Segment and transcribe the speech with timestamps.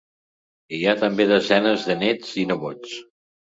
[0.77, 2.97] Hi ha també desenes de néts i nebots.